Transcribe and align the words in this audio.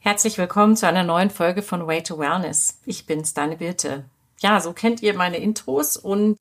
Herzlich 0.00 0.38
willkommen 0.38 0.76
zu 0.76 0.86
einer 0.86 1.02
neuen 1.02 1.28
Folge 1.28 1.60
von 1.60 1.86
Way 1.88 2.04
to 2.04 2.18
Wellness. 2.18 2.80
Ich 2.86 3.06
bin's, 3.06 3.34
deine 3.34 3.56
Birte. 3.56 4.04
Ja, 4.38 4.60
so 4.60 4.72
kennt 4.72 5.02
ihr 5.02 5.12
meine 5.14 5.38
Intros 5.38 5.96
und 5.96 6.36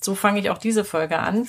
so 0.00 0.14
fange 0.14 0.38
ich 0.38 0.48
auch 0.48 0.58
diese 0.58 0.84
Folge 0.84 1.18
an. 1.18 1.48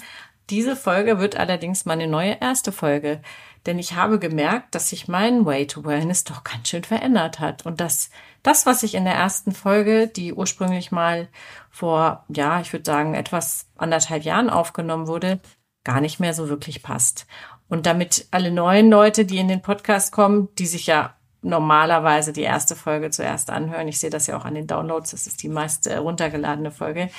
Diese 0.50 0.76
Folge 0.76 1.20
wird 1.20 1.38
allerdings 1.38 1.86
meine 1.86 2.08
neue 2.08 2.36
erste 2.42 2.72
Folge, 2.72 3.22
denn 3.68 3.78
ich 3.78 3.94
habe 3.94 4.18
gemerkt, 4.18 4.74
dass 4.74 4.90
sich 4.90 5.08
mein 5.08 5.46
Way 5.46 5.68
to 5.68 5.86
Wellness 5.86 6.24
doch 6.24 6.44
ganz 6.44 6.68
schön 6.68 6.84
verändert 6.84 7.40
hat 7.40 7.64
und 7.64 7.80
dass 7.80 8.10
das, 8.42 8.66
was 8.66 8.82
ich 8.82 8.96
in 8.96 9.06
der 9.06 9.14
ersten 9.14 9.52
Folge, 9.52 10.08
die 10.08 10.34
ursprünglich 10.34 10.92
mal 10.92 11.30
vor, 11.70 12.26
ja, 12.28 12.60
ich 12.60 12.74
würde 12.74 12.86
sagen, 12.86 13.14
etwas 13.14 13.68
anderthalb 13.78 14.24
Jahren 14.24 14.50
aufgenommen 14.50 15.06
wurde, 15.06 15.40
gar 15.84 16.02
nicht 16.02 16.20
mehr 16.20 16.34
so 16.34 16.50
wirklich 16.50 16.82
passt. 16.82 17.28
Und 17.70 17.86
damit 17.86 18.28
alle 18.32 18.52
neuen 18.52 18.90
Leute, 18.90 19.26
die 19.26 19.38
in 19.38 19.48
den 19.48 19.62
Podcast 19.62 20.12
kommen, 20.12 20.50
die 20.58 20.66
sich 20.66 20.88
ja 20.88 21.16
normalerweise 21.42 22.34
die 22.34 22.42
erste 22.42 22.76
Folge 22.76 23.10
zuerst 23.10 23.50
anhören. 23.50 23.88
Ich 23.88 24.00
sehe 24.00 24.10
das 24.10 24.28
ja 24.28 24.38
auch 24.38 24.46
an 24.46 24.56
den 24.56 24.68
Downloads. 24.68 25.12
Das 25.12 25.28
ist 25.28 25.44
die 25.44 25.50
meist 25.50 25.88
äh, 25.88 25.98
runtergeladene 25.98 26.72
Folge. 26.72 27.10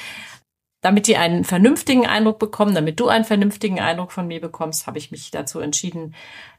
Damit 0.80 1.06
die 1.06 1.16
einen 1.16 1.45
vernünftigen 1.45 2.06
Eindruck 2.06 2.41
bekommen, 2.41 2.74
damit 2.74 2.98
du 2.98 3.09
einen 3.09 3.24
vernünftigen 3.24 3.79
Eindruck 3.79 4.10
von 4.10 4.27
mir 4.27 4.41
bekommst, 4.41 4.88
habe 4.88 4.98
ich 4.98 5.12
mich 5.12 5.30
dazu 5.30 5.60
entschieden, 5.60 6.15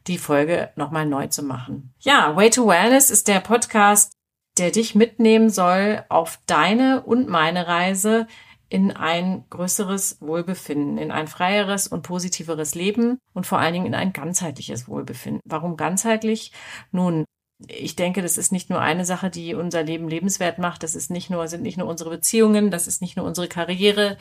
die 0.08 0.18
Folge 0.18 0.72
nochmal 0.78 1.06
neu 1.06 1.28
zu 1.28 1.44
machen. 1.44 1.94
Ja, 2.00 2.36
Way 2.36 2.50
to 2.50 2.68
Wellness 2.68 3.10
ist 3.10 3.28
der 3.28 3.42
Podcast, 3.42 4.14
der 4.58 4.72
dich 4.72 4.95
mitnehmen 4.95 5.50
soll 5.50 6.06
auf 6.08 6.40
deine 6.45 7.02
und 7.04 7.28
meine 7.28 7.68
Reise 7.68 8.28
in 8.70 8.92
ein 8.92 9.45
größeres 9.50 10.18
Wohlbefinden, 10.22 10.98
in 10.98 11.12
ein 11.12 11.28
freieres 11.28 11.88
und 11.88 12.02
positiveres 12.02 12.76
Leben 12.76 13.20
und 13.34 13.45
vor 13.45 13.59
allen 13.59 13.73
Dingen 13.73 13.86
in 13.86 13.94
ein 13.94 14.14
ganzheitliches 14.14 14.88
Wohlbefinden. 14.88 15.42
Warum 15.45 15.76
ganzheitlich? 15.76 16.54
Nun, 16.92 17.26
ich 17.67 17.95
denke, 17.95 18.22
das 18.22 18.38
ist 18.38 18.52
nicht 18.52 18.70
nur 18.70 18.81
eine 18.81 19.05
Sache, 19.05 19.30
die 19.30 19.55
unser 19.55 19.84
Leben 19.84 20.08
lebenswert 20.09 20.58
macht. 20.58 20.84
Das 20.84 20.95
ist 20.95 21.12
nicht 21.12 21.30
nur, 21.30 21.47
sind 21.47 21.64
nicht 21.64 21.78
nur 21.78 21.88
unsere 21.88 22.09
Beziehungen, 22.09 22.72
das 22.72 22.88
ist 22.88 23.02
nicht 23.02 23.17
nur 23.17 23.25
unsere 23.25 23.47
Karriere, 23.47 24.17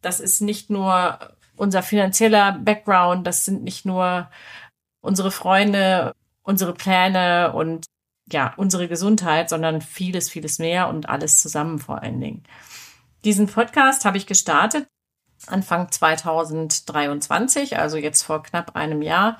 das 0.00 0.20
ist 0.20 0.40
nicht 0.40 0.70
nur 0.70 1.18
unser 1.56 1.82
finanzieller 1.82 2.52
Background, 2.52 3.26
das 3.26 3.44
sind 3.44 3.62
nicht 3.62 3.84
nur 3.84 4.28
unsere 5.00 5.30
Freunde, 5.30 6.12
unsere 6.42 6.74
Pläne 6.74 7.52
und 7.52 7.86
ja, 8.30 8.54
unsere 8.56 8.88
Gesundheit, 8.88 9.48
sondern 9.50 9.80
vieles, 9.80 10.30
vieles 10.30 10.58
mehr 10.58 10.88
und 10.88 11.08
alles 11.08 11.40
zusammen 11.40 11.78
vor 11.78 12.02
allen 12.02 12.20
Dingen. 12.20 12.44
Diesen 13.24 13.46
Podcast 13.46 14.04
habe 14.04 14.16
ich 14.16 14.26
gestartet 14.26 14.86
Anfang 15.46 15.90
2023, 15.90 17.76
also 17.78 17.96
jetzt 17.96 18.22
vor 18.22 18.42
knapp 18.42 18.76
einem 18.76 19.02
Jahr, 19.02 19.38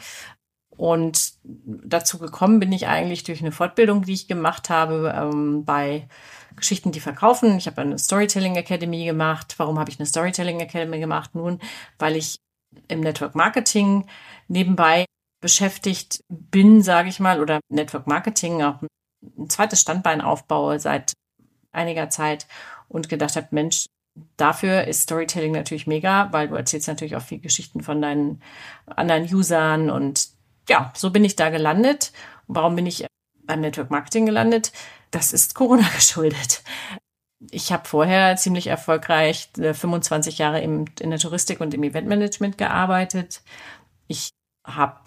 und 0.83 1.35
dazu 1.45 2.19
gekommen 2.19 2.59
bin 2.59 2.73
ich 2.73 2.89
eigentlich 2.89 3.23
durch 3.23 3.41
eine 3.41 3.53
Fortbildung, 3.53 4.03
die 4.03 4.15
ich 4.15 4.27
gemacht 4.27 4.69
habe 4.69 5.15
ähm, 5.17 5.65
bei 5.65 6.09
Geschichten, 6.57 6.91
die 6.91 6.99
verkaufen. 6.99 7.57
Ich 7.57 7.69
habe 7.69 7.83
eine 7.83 8.01
Storytelling 8.01 8.57
Academy 8.57 9.05
gemacht. 9.05 9.55
Warum 9.59 9.79
habe 9.79 9.91
ich 9.91 10.01
eine 10.01 10.07
Storytelling 10.07 10.59
Academy 10.59 10.99
gemacht? 10.99 11.37
Nun, 11.37 11.61
weil 12.01 12.17
ich 12.17 12.41
im 12.89 12.99
Network 12.99 13.37
Marketing 13.37 14.09
nebenbei 14.49 15.05
beschäftigt 15.41 16.25
bin, 16.29 16.83
sage 16.83 17.11
ich 17.11 17.21
mal, 17.21 17.41
oder 17.41 17.61
Network 17.69 18.09
Marketing 18.09 18.61
auch 18.65 18.83
ein 19.39 19.49
zweites 19.49 19.83
Standbein 19.83 20.21
aufbaue 20.21 20.81
seit 20.81 21.13
einiger 21.71 22.11
Zeit 22.11 22.49
und 22.89 23.09
gedacht 23.09 23.37
habe, 23.37 23.47
Mensch, 23.53 23.87
dafür 24.37 24.89
ist 24.89 25.03
Storytelling 25.03 25.53
natürlich 25.53 25.87
mega, 25.87 26.33
weil 26.33 26.49
du 26.49 26.57
erzählst 26.57 26.89
natürlich 26.89 27.15
auch 27.15 27.23
viel 27.23 27.39
Geschichten 27.39 27.85
von 27.85 28.03
deinen 28.03 28.43
anderen 28.87 29.33
Usern 29.33 29.89
und 29.89 30.42
ja, 30.69 30.93
so 30.97 31.11
bin 31.11 31.25
ich 31.25 31.37
da 31.37 31.51
gelandet. 31.51 32.13
Warum 32.47 32.77
bin 32.77 32.87
ich 32.87 33.07
beim 33.45 33.61
Network 33.61 33.91
Marketing 33.91 34.27
gelandet? 34.27 34.73
Das 35.11 35.33
ist 35.33 35.55
Corona 35.55 35.89
geschuldet. 35.95 36.63
Ich 37.51 37.73
habe 37.73 37.89
vorher 37.89 38.37
ziemlich 38.37 38.69
erfolgreich 38.69 39.51
25 39.57 40.39
äh, 40.39 40.43
Jahre 40.43 40.61
in 40.61 40.87
der 41.01 41.19
Touristik 41.19 41.61
und 41.61 41.75
im 41.75 41.83
Eventmanagement 41.83 42.57
gearbeitet. 42.57 43.43
Ich 44.07 44.31
habe 44.65 45.01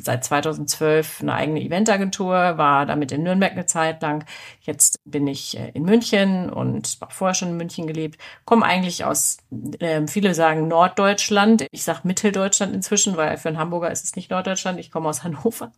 seit 0.00 0.24
2012 0.24 1.20
eine 1.20 1.34
eigene 1.34 1.60
Eventagentur, 1.62 2.58
war 2.58 2.86
damit 2.86 3.12
in 3.12 3.22
Nürnberg 3.22 3.52
eine 3.52 3.66
Zeit 3.66 4.02
lang. 4.02 4.24
Jetzt 4.60 4.98
bin 5.04 5.28
ich 5.28 5.56
äh, 5.56 5.70
in 5.74 5.84
München 5.84 6.50
und 6.50 6.98
habe 7.00 7.14
vorher 7.14 7.34
schon 7.34 7.50
in 7.50 7.56
München 7.56 7.86
gelebt. 7.86 8.20
Komme 8.44 8.66
eigentlich 8.66 9.04
aus, 9.04 9.38
äh, 9.78 10.06
viele 10.08 10.34
sagen 10.34 10.66
Norddeutschland. 10.66 11.66
Ich 11.70 11.84
sage 11.84 12.00
Mitteldeutschland 12.02 12.74
inzwischen, 12.74 13.16
weil 13.16 13.36
für 13.36 13.48
einen 13.48 13.58
Hamburger 13.58 13.92
ist 13.92 14.04
es 14.04 14.16
nicht 14.16 14.30
Norddeutschland. 14.30 14.80
Ich 14.80 14.90
komme 14.90 15.08
aus 15.08 15.22
Hannover. 15.22 15.72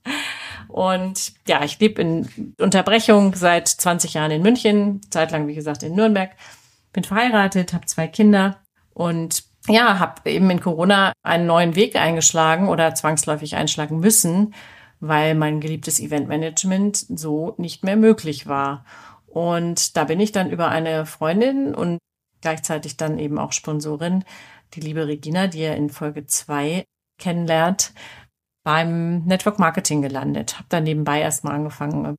Und 0.68 1.32
ja, 1.46 1.62
ich 1.64 1.78
lebe 1.78 2.00
in 2.00 2.54
Unterbrechung 2.58 3.34
seit 3.34 3.68
20 3.68 4.14
Jahren 4.14 4.30
in 4.30 4.42
München, 4.42 5.02
zeitlang, 5.10 5.48
wie 5.48 5.54
gesagt, 5.54 5.82
in 5.82 5.94
Nürnberg. 5.94 6.30
Bin 6.94 7.04
verheiratet, 7.04 7.74
habe 7.74 7.84
zwei 7.84 8.08
Kinder 8.08 8.58
und 8.94 9.47
ja, 9.68 9.98
habe 9.98 10.30
eben 10.30 10.50
in 10.50 10.60
Corona 10.60 11.12
einen 11.22 11.46
neuen 11.46 11.74
Weg 11.74 11.96
eingeschlagen 11.96 12.68
oder 12.68 12.94
zwangsläufig 12.94 13.56
einschlagen 13.56 14.00
müssen, 14.00 14.54
weil 15.00 15.34
mein 15.34 15.60
geliebtes 15.60 16.00
Eventmanagement 16.00 16.96
so 16.96 17.54
nicht 17.58 17.84
mehr 17.84 17.96
möglich 17.96 18.46
war. 18.46 18.84
Und 19.26 19.96
da 19.96 20.04
bin 20.04 20.20
ich 20.20 20.32
dann 20.32 20.50
über 20.50 20.68
eine 20.68 21.06
Freundin 21.06 21.74
und 21.74 21.98
gleichzeitig 22.40 22.96
dann 22.96 23.18
eben 23.18 23.38
auch 23.38 23.52
Sponsorin, 23.52 24.24
die 24.74 24.80
liebe 24.80 25.06
Regina, 25.06 25.46
die 25.46 25.60
ihr 25.60 25.76
in 25.76 25.90
Folge 25.90 26.26
zwei 26.26 26.84
kennenlernt, 27.18 27.92
beim 28.64 29.24
Network 29.24 29.58
Marketing 29.58 30.02
gelandet. 30.02 30.56
Habe 30.56 30.66
dann 30.68 30.84
nebenbei 30.84 31.20
erstmal 31.20 31.54
angefangen, 31.54 32.02
mir 32.02 32.16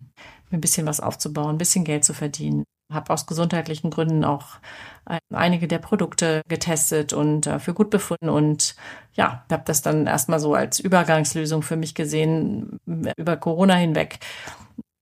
ein 0.51 0.61
bisschen 0.61 0.87
was 0.87 0.99
aufzubauen, 0.99 1.55
ein 1.55 1.57
bisschen 1.57 1.83
Geld 1.83 2.03
zu 2.03 2.13
verdienen 2.13 2.63
habe 2.91 3.13
aus 3.13 3.25
gesundheitlichen 3.25 3.91
Gründen 3.91 4.23
auch 4.23 4.57
äh, 5.07 5.19
einige 5.33 5.67
der 5.67 5.79
Produkte 5.79 6.41
getestet 6.47 7.13
und 7.13 7.47
äh, 7.47 7.59
für 7.59 7.73
gut 7.73 7.89
befunden 7.89 8.29
und 8.29 8.75
ja, 9.13 9.45
habe 9.51 9.63
das 9.65 9.81
dann 9.81 10.07
erstmal 10.07 10.39
so 10.39 10.53
als 10.53 10.79
Übergangslösung 10.79 11.61
für 11.61 11.75
mich 11.75 11.95
gesehen 11.95 12.79
über 13.17 13.37
Corona 13.37 13.75
hinweg. 13.75 14.19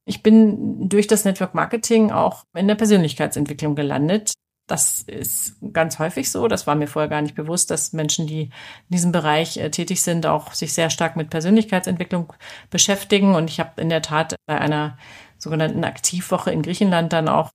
Ich 0.06 0.24
bin 0.24 0.88
durch 0.88 1.08
das 1.08 1.26
Network 1.26 1.54
Marketing 1.54 2.12
auch 2.12 2.44
in 2.56 2.68
der 2.68 2.76
Persönlichkeitsentwicklung 2.76 3.76
gelandet. 3.76 4.34
Das 4.68 5.02
ist 5.02 5.56
ganz 5.74 5.98
häufig 6.00 6.30
so. 6.30 6.48
Das 6.48 6.68
war 6.68 6.76
mir 6.76 6.88
vorher 6.88 7.10
gar 7.10 7.22
nicht 7.22 7.36
bewusst, 7.36 7.72
dass 7.72 7.94
Menschen, 7.94 8.28
die 8.28 8.44
in 8.44 8.52
diesem 8.90 9.12
Bereich 9.14 9.58
äh, 9.58 9.70
tätig 9.70 10.02
sind, 10.02 10.26
auch 10.26 10.54
sich 10.54 10.74
sehr 10.74 10.90
stark 10.90 11.16
mit 11.16 11.30
Persönlichkeitsentwicklung 11.30 12.34
beschäftigen. 12.70 13.36
Und 13.36 13.50
ich 13.50 13.60
habe 13.60 13.82
in 13.82 13.90
der 13.90 14.02
Tat 14.02 14.36
bei 14.46 14.60
einer 14.60 14.98
sogenannten 15.38 15.84
Aktivwoche 15.84 16.52
in 16.52 16.64
Griechenland 16.64 17.14
dann 17.14 17.30
auch 17.30 17.52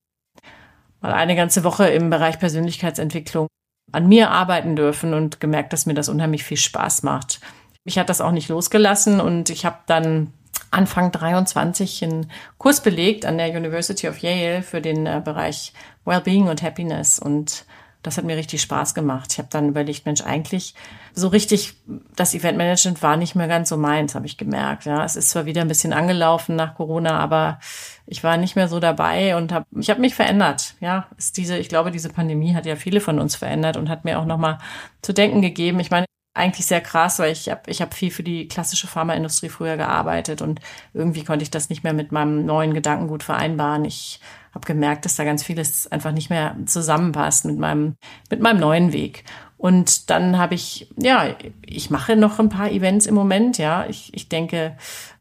mal 1.02 1.12
eine 1.12 1.36
ganze 1.36 1.64
Woche 1.64 1.88
im 1.88 2.10
Bereich 2.10 2.38
Persönlichkeitsentwicklung 2.38 3.48
an 3.90 4.08
mir 4.08 4.30
arbeiten 4.30 4.76
dürfen 4.76 5.12
und 5.12 5.40
gemerkt, 5.40 5.72
dass 5.72 5.86
mir 5.86 5.94
das 5.94 6.08
unheimlich 6.08 6.44
viel 6.44 6.56
Spaß 6.56 7.02
macht. 7.02 7.40
Mich 7.84 7.98
hat 7.98 8.08
das 8.08 8.20
auch 8.20 8.30
nicht 8.30 8.48
losgelassen 8.48 9.20
und 9.20 9.50
ich 9.50 9.66
habe 9.66 9.78
dann 9.86 10.32
Anfang 10.70 11.12
23 11.12 12.04
einen 12.04 12.30
Kurs 12.56 12.82
belegt 12.82 13.26
an 13.26 13.36
der 13.36 13.50
University 13.50 14.08
of 14.08 14.18
Yale 14.18 14.62
für 14.62 14.80
den 14.80 15.06
äh, 15.06 15.20
Bereich 15.22 15.72
Wellbeing 16.04 16.48
und 16.48 16.62
Happiness 16.62 17.18
und 17.18 17.66
das 18.02 18.16
hat 18.16 18.24
mir 18.24 18.36
richtig 18.36 18.62
Spaß 18.62 18.94
gemacht. 18.94 19.32
Ich 19.32 19.38
habe 19.38 19.48
dann 19.50 19.68
überlegt, 19.68 20.06
Mensch, 20.06 20.22
eigentlich 20.22 20.74
so 21.14 21.28
richtig, 21.28 21.74
das 22.16 22.34
Eventmanagement 22.34 23.02
war 23.02 23.16
nicht 23.16 23.34
mehr 23.34 23.48
ganz 23.48 23.68
so 23.68 23.76
meins, 23.76 24.14
habe 24.14 24.26
ich 24.26 24.36
gemerkt. 24.36 24.84
Ja, 24.84 25.04
es 25.04 25.16
ist 25.16 25.30
zwar 25.30 25.46
wieder 25.46 25.60
ein 25.60 25.68
bisschen 25.68 25.92
angelaufen 25.92 26.56
nach 26.56 26.74
Corona, 26.74 27.18
aber 27.18 27.60
ich 28.06 28.24
war 28.24 28.36
nicht 28.36 28.56
mehr 28.56 28.68
so 28.68 28.80
dabei 28.80 29.36
und 29.36 29.52
habe, 29.52 29.66
ich 29.78 29.88
habe 29.88 30.00
mich 30.00 30.14
verändert. 30.14 30.74
Ja, 30.80 31.06
ist 31.16 31.36
diese, 31.36 31.56
ich 31.58 31.68
glaube, 31.68 31.90
diese 31.92 32.08
Pandemie 32.08 32.54
hat 32.54 32.66
ja 32.66 32.76
viele 32.76 33.00
von 33.00 33.20
uns 33.20 33.36
verändert 33.36 33.76
und 33.76 33.88
hat 33.88 34.04
mir 34.04 34.18
auch 34.18 34.26
noch 34.26 34.38
mal 34.38 34.58
zu 35.02 35.12
denken 35.12 35.40
gegeben. 35.40 35.78
Ich 35.78 35.90
meine, 35.90 36.06
eigentlich 36.34 36.66
sehr 36.66 36.80
krass, 36.80 37.18
weil 37.18 37.32
ich 37.32 37.50
habe 37.50 37.70
ich 37.70 37.82
hab 37.82 37.94
viel 37.94 38.10
für 38.10 38.22
die 38.22 38.48
klassische 38.48 38.86
Pharmaindustrie 38.86 39.50
früher 39.50 39.76
gearbeitet 39.76 40.40
und 40.40 40.60
irgendwie 40.94 41.24
konnte 41.24 41.42
ich 41.42 41.50
das 41.50 41.68
nicht 41.68 41.84
mehr 41.84 41.92
mit 41.92 42.10
meinem 42.10 42.46
neuen 42.46 42.74
Gedankengut 42.74 43.22
vereinbaren. 43.22 43.84
Ich 43.84 44.18
habe 44.54 44.66
gemerkt, 44.66 45.04
dass 45.04 45.16
da 45.16 45.24
ganz 45.24 45.42
vieles 45.42 45.90
einfach 45.90 46.12
nicht 46.12 46.30
mehr 46.30 46.56
zusammenpasst 46.66 47.44
mit 47.44 47.58
meinem, 47.58 47.96
mit 48.30 48.40
meinem 48.40 48.60
neuen 48.60 48.92
Weg. 48.92 49.24
Und 49.56 50.10
dann 50.10 50.38
habe 50.38 50.54
ich, 50.54 50.88
ja, 50.96 51.36
ich 51.64 51.90
mache 51.90 52.16
noch 52.16 52.38
ein 52.38 52.48
paar 52.48 52.70
Events 52.70 53.06
im 53.06 53.14
Moment, 53.14 53.58
ja. 53.58 53.86
Ich, 53.88 54.12
ich 54.14 54.28
denke, 54.28 54.76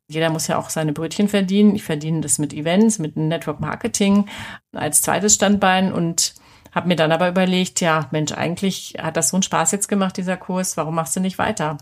jeder 0.09 0.29
muss 0.29 0.47
ja 0.47 0.57
auch 0.57 0.69
seine 0.69 0.93
Brötchen 0.93 1.27
verdienen. 1.27 1.75
Ich 1.75 1.83
verdiene 1.83 2.21
das 2.21 2.39
mit 2.39 2.53
Events, 2.53 2.99
mit 2.99 3.15
Network 3.15 3.59
Marketing 3.59 4.25
als 4.73 5.01
zweites 5.01 5.35
Standbein 5.35 5.93
und 5.93 6.33
habe 6.71 6.87
mir 6.87 6.95
dann 6.95 7.11
aber 7.11 7.29
überlegt, 7.29 7.81
ja, 7.81 8.07
Mensch, 8.11 8.31
eigentlich 8.31 8.95
hat 8.99 9.17
das 9.17 9.29
so 9.29 9.37
einen 9.37 9.43
Spaß 9.43 9.71
jetzt 9.71 9.87
gemacht, 9.87 10.17
dieser 10.17 10.37
Kurs. 10.37 10.77
Warum 10.77 10.95
machst 10.95 11.15
du 11.15 11.19
nicht 11.19 11.37
weiter? 11.37 11.77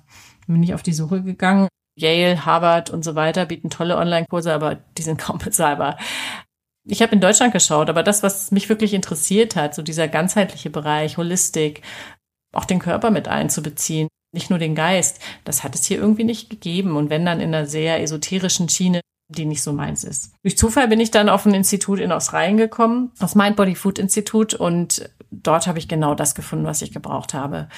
Bin 0.48 0.64
ich 0.64 0.74
auf 0.74 0.84
die 0.84 0.94
Suche 0.94 1.22
gegangen. 1.22 1.68
Yale, 1.96 2.46
Harvard 2.46 2.90
und 2.90 3.04
so 3.04 3.16
weiter 3.16 3.46
bieten 3.46 3.70
tolle 3.70 3.98
Online-Kurse, 3.98 4.54
aber 4.54 4.76
die 4.98 5.02
sind 5.02 5.20
kaum 5.22 5.38
bezahlbar. 5.38 5.98
Ich 6.90 7.02
habe 7.02 7.14
in 7.14 7.22
Deutschland 7.22 7.54
geschaut, 7.54 7.90
aber 7.90 8.04
das, 8.04 8.24
was 8.24 8.52
mich 8.52 8.68
wirklich 8.68 8.94
interessiert 8.94 9.56
hat, 9.56 9.76
so 9.76 9.82
dieser 9.82 10.08
ganzheitliche 10.08 10.70
Bereich, 10.70 11.18
Holistik, 11.18 11.84
auch 12.54 12.66
den 12.66 12.80
Körper 12.80 13.12
mit 13.12 13.28
einzubeziehen, 13.28 14.08
nicht 14.34 14.50
nur 14.50 14.60
den 14.60 14.76
Geist, 14.76 15.20
das 15.44 15.64
hat 15.64 15.76
es 15.76 15.86
hier 15.86 15.98
irgendwie 15.98 16.24
nicht 16.24 16.50
gegeben. 16.50 16.96
Und 16.96 17.10
wenn 17.10 17.26
dann 17.26 17.42
in 17.42 17.54
einer 17.54 17.68
sehr 17.68 18.02
esoterischen 18.02 18.70
Schiene, 18.70 19.02
die 19.28 19.46
nicht 19.46 19.62
so 19.62 19.74
meins 19.74 20.04
ist. 20.04 20.34
Durch 20.42 20.58
Zufall 20.58 20.88
bin 20.88 21.00
ich 21.00 21.12
dann 21.12 21.30
auf 21.30 21.46
ein 21.46 21.54
Institut 21.54 22.00
in 22.00 22.12
Australien 22.12 22.58
gekommen, 22.58 23.12
das 23.20 23.36
Mind 23.36 23.56
Body 23.56 23.76
Food 23.76 24.00
Institut 24.00 24.56
und 24.56 25.10
dort 25.30 25.68
habe 25.68 25.78
ich 25.78 25.88
genau 25.88 26.16
das 26.16 26.34
gefunden, 26.34 26.66
was 26.66 26.82
ich 26.82 26.92
gebraucht 26.92 27.36
habe. 27.36 27.70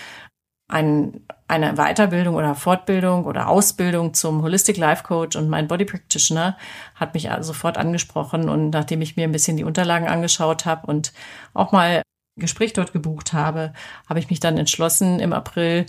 Ein, 0.71 1.21
eine 1.47 1.75
Weiterbildung 1.75 2.35
oder 2.35 2.55
Fortbildung 2.55 3.25
oder 3.25 3.49
Ausbildung 3.49 4.13
zum 4.13 4.41
Holistic 4.41 4.77
Life 4.77 5.03
Coach 5.03 5.35
und 5.35 5.49
mein 5.49 5.67
Body 5.67 5.85
Practitioner 5.85 6.57
hat 6.95 7.13
mich 7.13 7.29
sofort 7.41 7.77
angesprochen 7.77 8.49
und 8.49 8.69
nachdem 8.71 9.01
ich 9.01 9.17
mir 9.17 9.25
ein 9.25 9.31
bisschen 9.31 9.57
die 9.57 9.65
Unterlagen 9.65 10.07
angeschaut 10.07 10.65
habe 10.65 10.87
und 10.87 11.11
auch 11.53 11.71
mal 11.71 12.01
Gespräch 12.37 12.73
dort 12.73 12.93
gebucht 12.93 13.33
habe, 13.33 13.73
habe 14.07 14.19
ich 14.19 14.29
mich 14.29 14.39
dann 14.39 14.57
entschlossen, 14.57 15.19
im 15.19 15.33
April 15.33 15.85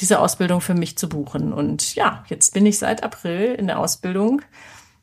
diese 0.00 0.18
Ausbildung 0.18 0.60
für 0.60 0.74
mich 0.74 0.98
zu 0.98 1.08
buchen. 1.08 1.52
Und 1.52 1.94
ja, 1.94 2.24
jetzt 2.28 2.54
bin 2.54 2.66
ich 2.66 2.78
seit 2.78 3.02
April 3.02 3.54
in 3.54 3.68
der 3.68 3.78
Ausbildung 3.78 4.42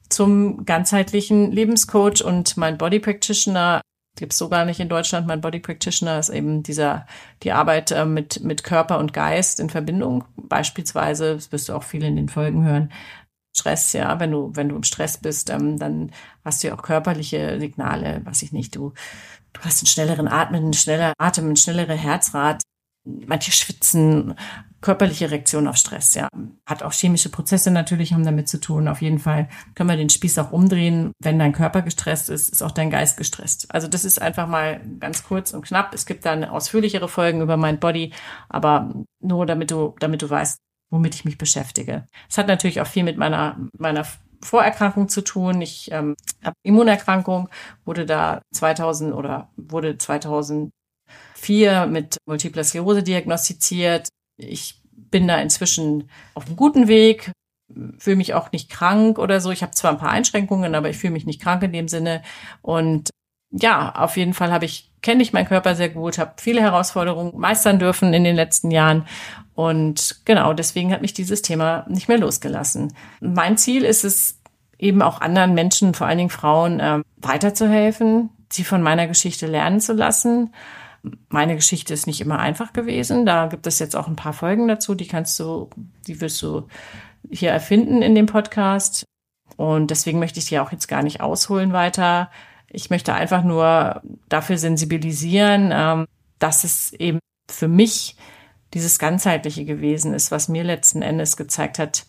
zum 0.09 0.65
ganzheitlichen 0.65 1.51
Lebenscoach 1.51 2.23
und 2.23 2.57
mein 2.57 2.77
Body 2.77 2.99
Practitioner 2.99 3.81
gibt 4.19 4.33
es 4.33 4.37
so 4.37 4.49
gar 4.49 4.65
nicht 4.65 4.79
in 4.79 4.89
Deutschland. 4.89 5.25
Mein 5.25 5.41
Body 5.41 5.59
Practitioner 5.59 6.19
ist 6.19 6.29
eben 6.29 6.61
dieser, 6.61 7.07
die 7.41 7.51
Arbeit 7.51 7.91
äh, 7.91 8.05
mit, 8.05 8.43
mit 8.43 8.63
Körper 8.63 8.99
und 8.99 9.13
Geist 9.13 9.59
in 9.59 9.69
Verbindung. 9.69 10.25
Beispielsweise, 10.35 11.35
das 11.35 11.51
wirst 11.51 11.69
du 11.69 11.73
auch 11.73 11.83
viel 11.83 12.03
in 12.03 12.15
den 12.15 12.29
Folgen 12.29 12.63
hören, 12.63 12.91
Stress, 13.57 13.93
ja, 13.93 14.19
wenn 14.19 14.31
du, 14.31 14.51
wenn 14.55 14.69
du 14.69 14.75
im 14.75 14.83
Stress 14.83 15.17
bist, 15.17 15.49
ähm, 15.49 15.77
dann 15.77 16.11
hast 16.45 16.63
du 16.63 16.67
ja 16.67 16.75
auch 16.75 16.83
körperliche 16.83 17.59
Signale, 17.59 18.21
was 18.23 18.41
ich 18.41 18.51
nicht, 18.51 18.75
du, 18.75 18.93
du 19.53 19.61
hast 19.61 19.81
einen 19.81 19.87
schnelleren 19.87 20.27
Atmen, 20.27 20.63
einen 20.63 20.73
schneller 20.73 21.13
Atem, 21.17 21.45
einen 21.45 21.55
schnellere 21.55 21.95
Herzrat, 21.95 22.61
manche 23.05 23.51
schwitzen, 23.51 24.35
körperliche 24.81 25.29
Reaktion 25.29 25.67
auf 25.67 25.75
Stress, 25.75 26.15
ja. 26.15 26.29
Hat 26.65 26.83
auch 26.83 26.93
chemische 26.93 27.29
Prozesse 27.29 27.71
natürlich, 27.71 28.13
haben 28.13 28.23
damit 28.23 28.47
zu 28.47 28.59
tun. 28.59 28.87
Auf 28.87 29.01
jeden 29.01 29.19
Fall 29.19 29.49
können 29.75 29.89
wir 29.89 29.97
den 29.97 30.09
Spieß 30.09 30.37
auch 30.39 30.51
umdrehen. 30.51 31.11
Wenn 31.19 31.39
dein 31.39 31.53
Körper 31.53 31.81
gestresst 31.81 32.29
ist, 32.29 32.49
ist 32.49 32.61
auch 32.61 32.71
dein 32.71 32.89
Geist 32.89 33.17
gestresst. 33.17 33.73
Also 33.73 33.87
das 33.87 34.05
ist 34.05 34.21
einfach 34.21 34.47
mal 34.47 34.81
ganz 34.99 35.23
kurz 35.23 35.53
und 35.53 35.65
knapp. 35.65 35.93
Es 35.93 36.05
gibt 36.05 36.25
dann 36.25 36.43
ausführlichere 36.43 37.09
Folgen 37.09 37.41
über 37.41 37.57
mein 37.57 37.79
Body, 37.79 38.13
aber 38.47 38.93
nur 39.19 39.45
damit 39.45 39.71
du, 39.71 39.95
damit 39.99 40.21
du 40.21 40.29
weißt, 40.29 40.57
womit 40.89 41.15
ich 41.15 41.25
mich 41.25 41.37
beschäftige. 41.37 42.07
Es 42.29 42.37
hat 42.37 42.47
natürlich 42.47 42.81
auch 42.81 42.87
viel 42.87 43.03
mit 43.03 43.17
meiner, 43.17 43.57
meiner 43.77 44.05
Vorerkrankung 44.41 45.09
zu 45.09 45.21
tun. 45.21 45.61
Ich 45.61 45.91
ähm, 45.91 46.15
habe 46.43 46.55
Immunerkrankung, 46.63 47.49
wurde 47.85 48.05
da 48.05 48.41
2000 48.53 49.13
oder 49.13 49.49
wurde 49.57 49.97
2004 49.97 50.71
mit 51.87 52.17
Multiple 52.25 52.63
Sklerose 52.63 53.03
diagnostiziert. 53.03 54.07
Ich 54.39 54.81
bin 54.91 55.27
da 55.27 55.37
inzwischen 55.37 56.09
auf 56.33 56.47
einem 56.47 56.55
guten 56.55 56.87
Weg, 56.87 57.31
fühle 57.97 58.15
mich 58.15 58.33
auch 58.33 58.51
nicht 58.51 58.69
krank 58.69 59.19
oder 59.19 59.41
so. 59.41 59.51
Ich 59.51 59.61
habe 59.61 59.73
zwar 59.73 59.91
ein 59.91 59.97
paar 59.97 60.09
Einschränkungen, 60.09 60.75
aber 60.75 60.89
ich 60.89 60.97
fühle 60.97 61.13
mich 61.13 61.25
nicht 61.25 61.41
krank 61.41 61.61
in 61.63 61.73
dem 61.73 61.87
Sinne. 61.87 62.23
Und 62.61 63.09
ja, 63.51 63.93
auf 63.95 64.17
jeden 64.17 64.33
Fall 64.33 64.51
habe 64.51 64.65
ich 64.65 64.89
kenne 65.01 65.23
ich 65.23 65.33
meinen 65.33 65.47
Körper 65.47 65.75
sehr 65.75 65.89
gut, 65.89 66.17
habe 66.17 66.33
viele 66.37 66.61
Herausforderungen 66.61 67.37
meistern 67.37 67.79
dürfen 67.79 68.13
in 68.13 68.23
den 68.23 68.35
letzten 68.35 68.71
Jahren 68.71 69.05
und 69.55 70.21
genau 70.25 70.53
deswegen 70.53 70.91
hat 70.91 71.01
mich 71.01 71.13
dieses 71.13 71.41
Thema 71.41 71.85
nicht 71.89 72.07
mehr 72.07 72.17
losgelassen. 72.17 72.93
Mein 73.19 73.57
Ziel 73.57 73.83
ist 73.83 74.03
es 74.03 74.39
eben 74.77 75.01
auch 75.01 75.21
anderen 75.21 75.53
Menschen, 75.53 75.93
vor 75.93 76.07
allen 76.07 76.17
Dingen 76.17 76.29
Frauen, 76.29 76.79
äh, 76.79 76.99
weiterzuhelfen, 77.17 78.29
sie 78.49 78.63
von 78.63 78.81
meiner 78.81 79.07
Geschichte 79.07 79.47
lernen 79.47 79.81
zu 79.81 79.93
lassen. 79.93 80.53
Meine 81.29 81.55
Geschichte 81.55 81.93
ist 81.93 82.07
nicht 82.07 82.21
immer 82.21 82.39
einfach 82.39 82.73
gewesen. 82.73 83.25
Da 83.25 83.47
gibt 83.47 83.67
es 83.67 83.79
jetzt 83.79 83.95
auch 83.95 84.07
ein 84.07 84.15
paar 84.15 84.33
Folgen 84.33 84.67
dazu, 84.67 84.95
die 84.95 85.07
kannst 85.07 85.39
du, 85.39 85.69
die 86.07 86.21
wirst 86.21 86.41
du 86.41 86.67
hier 87.29 87.51
erfinden 87.51 88.01
in 88.01 88.15
dem 88.15 88.25
Podcast. 88.25 89.05
Und 89.57 89.91
deswegen 89.91 90.19
möchte 90.19 90.39
ich 90.39 90.45
dir 90.45 90.63
auch 90.63 90.71
jetzt 90.71 90.87
gar 90.87 91.03
nicht 91.03 91.21
ausholen 91.21 91.73
weiter. 91.73 92.29
Ich 92.67 92.89
möchte 92.89 93.13
einfach 93.13 93.43
nur 93.43 94.01
dafür 94.29 94.57
sensibilisieren, 94.57 95.71
ähm, 95.73 96.05
dass 96.37 96.63
es 96.63 96.93
eben 96.93 97.19
für 97.49 97.67
mich 97.67 98.15
dieses 98.73 98.99
ganzheitliche 98.99 99.65
gewesen 99.65 100.13
ist, 100.13 100.31
was 100.31 100.47
mir 100.47 100.63
letzten 100.63 101.01
Endes 101.01 101.37
gezeigt 101.37 101.79
hat, 101.79 102.05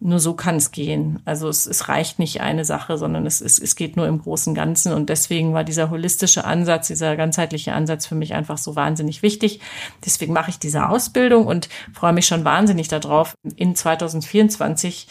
nur 0.00 0.18
so 0.18 0.34
kann 0.34 0.56
es 0.56 0.70
gehen. 0.70 1.20
Also 1.24 1.48
es, 1.48 1.66
es 1.66 1.88
reicht 1.88 2.18
nicht 2.18 2.40
eine 2.40 2.64
Sache, 2.64 2.98
sondern 2.98 3.26
es, 3.26 3.40
es, 3.40 3.58
es 3.58 3.74
geht 3.74 3.96
nur 3.96 4.06
im 4.06 4.20
großen 4.20 4.54
Ganzen. 4.54 4.92
Und 4.92 5.08
deswegen 5.08 5.54
war 5.54 5.64
dieser 5.64 5.90
holistische 5.90 6.44
Ansatz, 6.44 6.88
dieser 6.88 7.16
ganzheitliche 7.16 7.72
Ansatz 7.72 8.06
für 8.06 8.14
mich 8.14 8.34
einfach 8.34 8.58
so 8.58 8.76
wahnsinnig 8.76 9.22
wichtig. 9.22 9.60
Deswegen 10.04 10.32
mache 10.32 10.50
ich 10.50 10.58
diese 10.58 10.88
Ausbildung 10.88 11.46
und 11.46 11.68
freue 11.92 12.12
mich 12.12 12.26
schon 12.26 12.44
wahnsinnig 12.44 12.88
darauf, 12.88 13.34
in 13.56 13.74
2024 13.74 15.08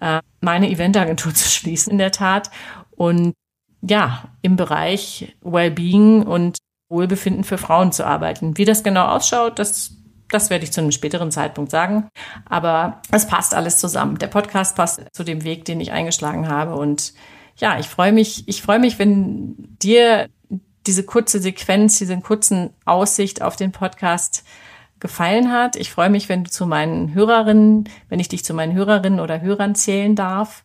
äh, 0.00 0.20
meine 0.40 0.70
Eventagentur 0.70 1.32
zu 1.34 1.48
schließen, 1.48 1.92
in 1.92 1.98
der 1.98 2.12
Tat. 2.12 2.50
Und 2.90 3.32
ja, 3.80 4.30
im 4.42 4.56
Bereich 4.56 5.36
Wellbeing 5.42 6.22
und 6.22 6.58
Wohlbefinden 6.90 7.44
für 7.44 7.58
Frauen 7.58 7.92
zu 7.92 8.06
arbeiten. 8.06 8.56
Wie 8.56 8.64
das 8.64 8.82
genau 8.82 9.06
ausschaut, 9.06 9.58
das, 9.58 9.96
das 10.34 10.50
werde 10.50 10.64
ich 10.64 10.72
zu 10.72 10.80
einem 10.80 10.90
späteren 10.90 11.30
Zeitpunkt 11.30 11.70
sagen. 11.70 12.08
Aber 12.44 13.00
es 13.10 13.26
passt 13.26 13.54
alles 13.54 13.78
zusammen. 13.78 14.18
Der 14.18 14.26
Podcast 14.26 14.76
passt 14.76 15.02
zu 15.12 15.24
dem 15.24 15.44
Weg, 15.44 15.64
den 15.64 15.80
ich 15.80 15.92
eingeschlagen 15.92 16.48
habe. 16.48 16.74
Und 16.74 17.14
ja, 17.56 17.78
ich 17.78 17.86
freue 17.86 18.12
mich, 18.12 18.46
ich 18.48 18.60
freue 18.60 18.80
mich, 18.80 18.98
wenn 18.98 19.54
dir 19.82 20.28
diese 20.86 21.04
kurze 21.04 21.40
Sequenz, 21.40 21.98
diese 21.98 22.18
kurzen 22.20 22.70
Aussicht 22.84 23.40
auf 23.40 23.56
den 23.56 23.72
Podcast 23.72 24.44
gefallen 25.00 25.52
hat. 25.52 25.76
Ich 25.76 25.90
freue 25.90 26.10
mich, 26.10 26.28
wenn 26.28 26.44
du 26.44 26.50
zu 26.50 26.66
meinen 26.66 27.14
Hörerinnen, 27.14 27.88
wenn 28.08 28.20
ich 28.20 28.28
dich 28.28 28.44
zu 28.44 28.52
meinen 28.52 28.74
Hörerinnen 28.74 29.20
oder 29.20 29.40
Hörern 29.40 29.74
zählen 29.74 30.16
darf 30.16 30.64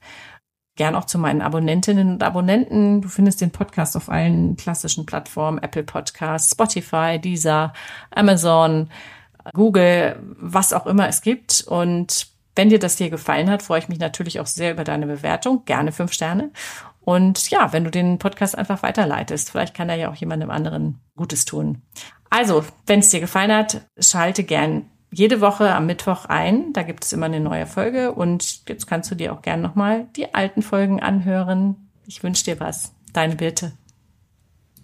gern 0.79 0.95
auch 0.95 1.03
zu 1.03 1.19
meinen 1.19 1.41
Abonnentinnen 1.41 2.13
und 2.13 2.23
Abonnenten. 2.23 3.01
Du 3.01 3.09
findest 3.09 3.41
den 3.41 3.51
Podcast 3.51 3.97
auf 3.97 4.07
allen 4.07 4.55
klassischen 4.55 5.05
Plattformen, 5.05 5.61
Apple 5.61 5.83
Podcasts, 5.83 6.53
Spotify, 6.53 7.19
Deezer, 7.19 7.73
Amazon, 8.11 8.89
Google, 9.53 10.17
was 10.39 10.73
auch 10.73 10.85
immer 10.85 11.07
es 11.07 11.21
gibt. 11.21 11.63
Und 11.67 12.27
wenn 12.55 12.69
dir 12.69 12.79
das 12.79 12.97
hier 12.97 13.09
gefallen 13.09 13.49
hat, 13.49 13.61
freue 13.61 13.79
ich 13.79 13.89
mich 13.89 13.99
natürlich 13.99 14.39
auch 14.39 14.47
sehr 14.47 14.71
über 14.71 14.83
deine 14.83 15.05
Bewertung. 15.05 15.63
Gerne 15.65 15.91
fünf 15.91 16.13
Sterne. 16.13 16.51
Und 17.01 17.49
ja, 17.49 17.73
wenn 17.73 17.83
du 17.83 17.91
den 17.91 18.19
Podcast 18.19 18.57
einfach 18.57 18.83
weiterleitest, 18.83 19.49
vielleicht 19.49 19.73
kann 19.73 19.89
er 19.89 19.95
ja 19.95 20.11
auch 20.11 20.15
jemandem 20.15 20.51
anderen 20.51 20.99
Gutes 21.15 21.45
tun. 21.45 21.81
Also, 22.29 22.63
wenn 22.85 22.99
es 22.99 23.09
dir 23.09 23.19
gefallen 23.19 23.51
hat, 23.51 23.81
schalte 23.97 24.43
gern 24.43 24.85
jede 25.11 25.41
Woche 25.41 25.73
am 25.73 25.87
Mittwoch 25.87 26.25
ein. 26.25 26.73
Da 26.73 26.83
gibt 26.83 27.03
es 27.03 27.13
immer 27.13 27.25
eine 27.25 27.39
neue 27.39 27.65
Folge 27.65 28.11
und 28.11 28.67
jetzt 28.69 28.85
kannst 28.85 29.09
du 29.09 29.15
dir 29.15 29.33
auch 29.33 29.41
gerne 29.41 29.63
nochmal 29.63 30.07
die 30.15 30.33
alten 30.33 30.61
Folgen 30.61 31.01
anhören. 31.01 31.89
Ich 32.05 32.21
wünsche 32.23 32.43
dir 32.43 32.59
was. 32.59 32.93
Deine 33.13 33.35
Birte. 33.35 33.71